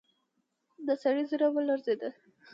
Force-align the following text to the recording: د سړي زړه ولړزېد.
د 0.85 0.87
سړي 1.03 1.23
زړه 1.31 1.47
ولړزېد. 1.51 2.01